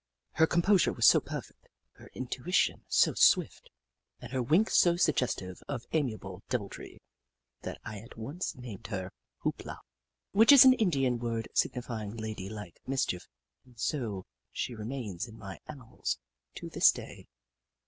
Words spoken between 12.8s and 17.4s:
mischief, and so she remains in my annals to this day.